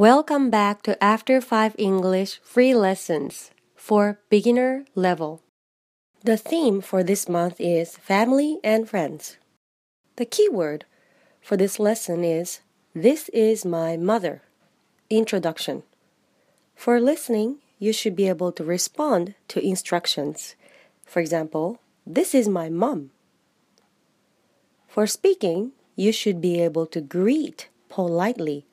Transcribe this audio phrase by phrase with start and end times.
[0.00, 5.42] Welcome back to After 5 English free lessons for beginner level.
[6.24, 9.36] The theme for this month is family and friends.
[10.16, 10.86] The keyword
[11.42, 12.60] for this lesson is
[12.94, 14.40] This is my mother.
[15.10, 15.82] Introduction.
[16.74, 20.56] For listening, you should be able to respond to instructions.
[21.04, 23.10] For example, This is my mom.
[24.88, 28.64] For speaking, you should be able to greet politely.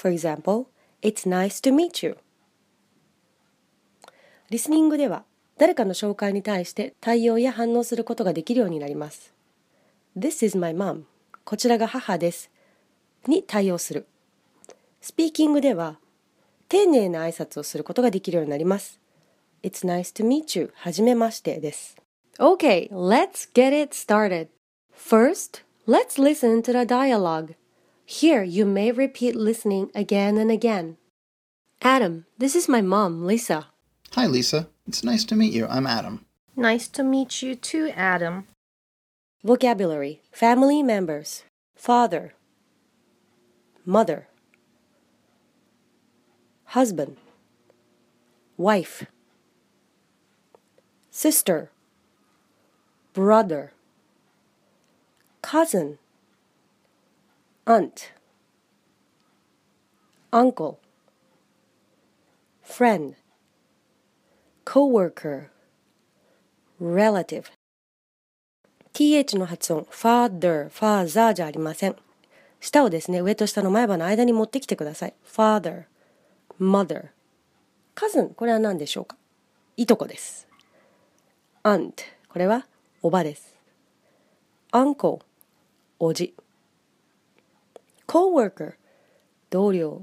[0.00, 0.66] For example,
[1.02, 2.18] It's nice to meet you.
[4.50, 5.24] リスニングでは
[5.56, 9.32] 誰かの紹介に対して対応や反応することができるようになります。
[10.18, 11.04] This is my mom.
[11.44, 12.50] こちらが母です。
[13.26, 14.06] に対応する。
[15.00, 15.98] スピーキングでは
[16.68, 19.00] 丁寧な挨拶をすることができるようになります。
[19.62, 20.70] It's nice to meet you.
[20.74, 21.96] はじめましてです。
[22.38, 24.48] Okay, let's get it started.
[24.94, 27.54] First, let's listen to the dialogue.
[28.10, 30.96] Here, you may repeat listening again and again.
[31.80, 33.68] Adam, this is my mom, Lisa.
[34.14, 34.66] Hi, Lisa.
[34.88, 35.64] It's nice to meet you.
[35.68, 36.24] I'm Adam.
[36.56, 38.48] Nice to meet you too, Adam.
[39.44, 41.44] Vocabulary Family members
[41.76, 42.34] Father,
[43.86, 44.26] Mother,
[46.64, 47.16] Husband,
[48.56, 49.06] Wife,
[51.12, 51.70] Sister,
[53.12, 53.72] Brother,
[55.42, 56.00] Cousin,
[57.70, 58.10] Aunt,
[60.32, 60.80] Uncle,
[62.64, 63.14] Friend
[64.64, 65.50] coworker,
[66.80, 67.44] relative.
[68.92, 71.94] th の発音、father, father じゃありません。
[72.58, 75.14] 舌をですね、上と下の前歯の間に持ってきてください。
[75.24, 75.84] father,
[76.60, 77.10] mother.
[77.94, 79.16] cousin、これは何でしょうか
[79.76, 80.48] いとこです。
[81.62, 81.92] aunt、
[82.30, 82.66] これは
[83.00, 83.54] おばです。
[84.72, 85.20] uncle、
[86.00, 86.34] おじ。
[88.10, 88.72] coworker、
[89.50, 90.02] 同僚。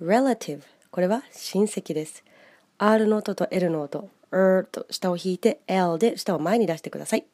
[0.00, 0.60] relative、
[0.92, 2.22] これは親戚です。
[2.78, 7.26] R の音と L の音、R と下を引いて L で下を前に出してください。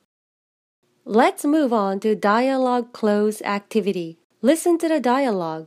[1.06, 4.16] Let's move on to dialogue close activity.
[4.42, 5.66] Listen to the dialogue.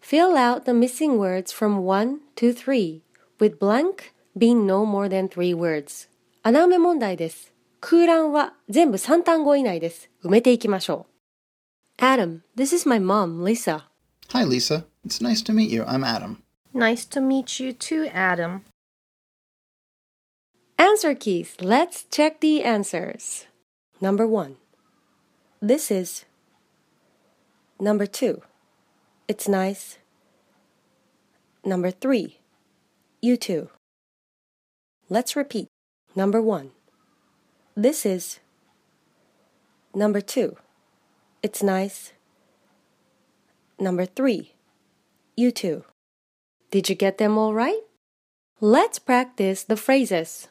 [0.00, 3.02] Fill out the missing words from 1 to 3,
[3.38, 6.08] with blank being no more than 3 words.
[6.42, 7.52] 穴埋め問題です。
[7.80, 10.08] 空欄は全部3単語以内です。
[10.24, 11.11] 埋めていきましょう。
[12.02, 13.84] Adam, this is my mom, Lisa.
[14.30, 14.86] Hi, Lisa.
[15.04, 15.84] It's nice to meet you.
[15.86, 16.42] I'm Adam.
[16.74, 18.64] Nice to meet you too, Adam.
[20.80, 21.54] Answer keys.
[21.60, 23.46] Let's check the answers.
[24.00, 24.56] Number one.
[25.60, 26.24] This is.
[27.78, 28.42] Number two.
[29.28, 29.98] It's nice.
[31.64, 32.40] Number three.
[33.20, 33.70] You too.
[35.08, 35.68] Let's repeat.
[36.16, 36.72] Number one.
[37.76, 38.40] This is.
[39.94, 40.56] Number two.
[41.41, 42.13] It's nice.
[43.79, 44.53] Number three.
[45.35, 45.83] You too.
[46.71, 47.81] Did you get them all right?
[48.59, 50.47] Let's practice the phrases.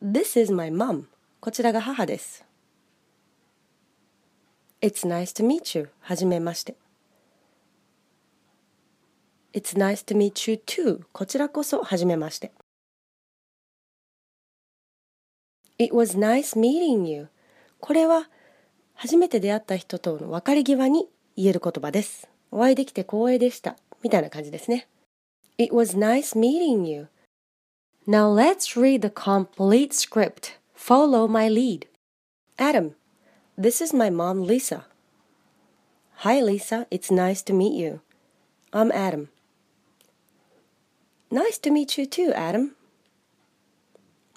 [0.00, 1.06] This is my mom.
[1.40, 2.44] こちらが母です。
[4.80, 5.90] It's nice to meet you.
[6.00, 6.76] はじめまして。
[9.52, 11.04] It's nice to meet you too.
[11.12, 12.52] こちらこそはじめまして。
[15.78, 17.28] It was nice meeting you.
[17.80, 18.28] これは
[18.95, 22.27] 初めて出会った人との別れ際に言える言葉です。
[22.51, 23.75] お会いできて光栄でした。
[24.01, 24.87] みたいな感じですね。
[25.57, 27.07] It was nice meeting you.
[28.07, 30.57] Now let's read the complete script.
[30.75, 31.87] Follow my lead.
[32.57, 32.95] Adam,
[33.57, 34.85] this is my mom, Lisa.
[36.17, 36.85] Hi, Lisa.
[36.91, 38.01] It's nice to meet you.
[38.71, 39.29] I'm Adam.
[41.31, 42.75] Nice to meet you too, Adam.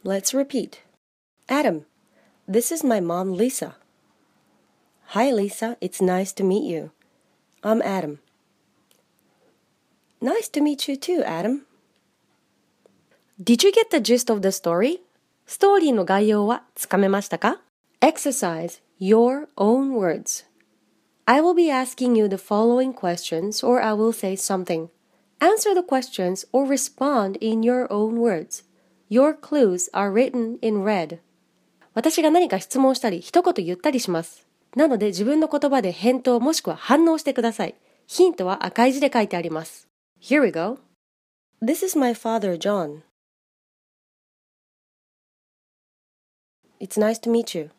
[0.03, 0.83] Let's repeat.
[1.49, 1.87] Adam,
[2.49, 3.77] this is my mom, Lisa.
[5.14, 5.78] Hi, Lisa.
[5.82, 6.92] It's nice to meet you.
[7.64, 8.20] I'm Adam.
[10.22, 11.66] Nice to meet you too, Adam.
[13.44, 15.02] Did you get the gist of the story?
[15.46, 17.60] ストーリーの概要はつかめましたか
[18.00, 20.46] Exercise your own words.
[21.26, 24.90] I will be asking you the following questions or I will say something.
[25.40, 28.64] Answer the questions or respond in your own words.
[29.10, 31.20] Your clues are written in red.
[31.94, 34.45] 私が何か質問したり一言言ったりします。
[34.77, 37.75] なので自分の言葉で返答もしくは反応してください。
[38.07, 39.89] ヒントは赤い字で書いてあります。
[40.21, 40.79] Here we go.
[41.63, 43.03] This is my father, John.
[46.79, 47.71] It's nice to meet you.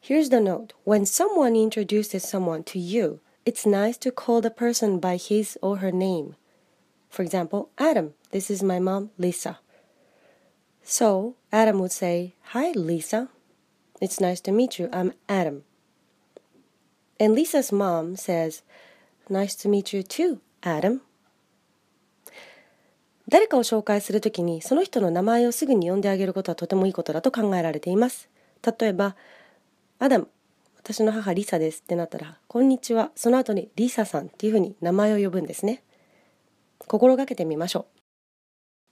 [0.00, 0.74] Here's the note.
[0.84, 5.76] When someone introduces someone to you, it's nice to call the person by his or
[5.78, 6.34] her name.
[7.08, 9.60] For example, Adam, this is my mom, Lisa.
[10.82, 13.28] So, Adam would say, Hi, Lisa.
[13.98, 14.90] It's nice to meet you.
[14.92, 15.62] I'm Adam.
[17.18, 18.62] And Lisa's mom says,
[19.30, 21.00] Nice to meet you too, Adam.
[23.26, 28.28] 誰かを紹介するときにその人の名前をすぐに呼んであげることはとてもいいことだと考えられています。
[28.78, 29.16] 例えば、
[29.98, 30.28] アダム、
[30.76, 35.82] 私の母リサですってなったら、こんにちは、その後にリサさんっていうふうに名前を呼ぶんですね。
[36.86, 37.95] 心がけてみましょう。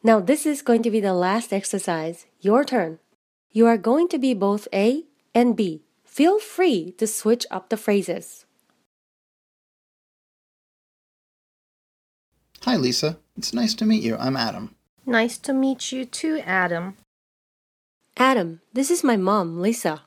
[0.06, 2.26] Now this is going to be the last exercise.
[2.40, 2.98] Your turn.
[3.52, 5.04] You are going to be both A
[5.34, 5.80] and B.
[6.04, 8.44] Feel free to switch up the phrases.
[12.64, 13.16] Hi, Lisa.
[13.36, 14.16] It's nice to meet you.
[14.16, 14.74] I'm Adam.
[15.06, 16.96] Nice to meet you too, Adam.
[18.18, 20.02] Adam, this is my mom, Lisa.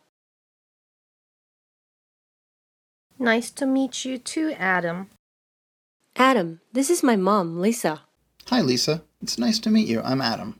[3.17, 5.09] Nice to meet you too, Adam.
[6.15, 8.01] Adam, this is my mom, Lisa.
[8.47, 9.03] Hi, Lisa.
[9.21, 10.01] It's nice to meet you.
[10.01, 10.59] I'm Adam.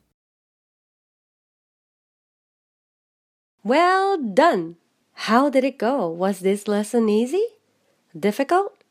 [3.64, 4.78] Well done!
[5.28, 6.08] How did it go?
[6.08, 7.46] Was this lesson easy?
[8.18, 8.84] Difficult?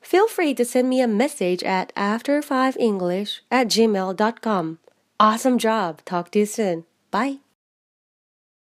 [0.00, 4.78] Feel free to send me a message at after5english at gmail.com.
[5.20, 6.04] Awesome job.
[6.04, 6.84] Talk to you soon.
[7.10, 7.38] Bye.